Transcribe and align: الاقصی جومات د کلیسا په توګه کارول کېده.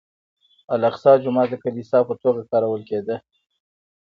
الاقصی 0.75 1.11
جومات 1.23 1.47
د 1.51 1.53
کلیسا 1.63 1.99
په 2.09 2.13
توګه 2.23 2.41
کارول 2.51 2.81
کېده. 2.89 3.15